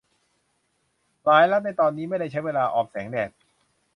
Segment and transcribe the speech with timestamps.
[1.23, 3.29] หลายรัฐในตอนนี้ไม่ได้ใช้เวลาออมแสงแดด